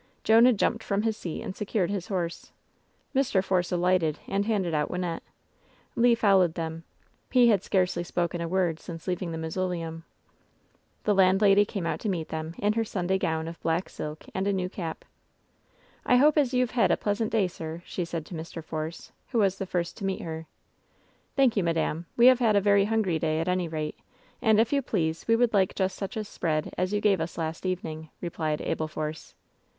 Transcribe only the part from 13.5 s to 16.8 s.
black silk, and a new cap. "I hope as youVe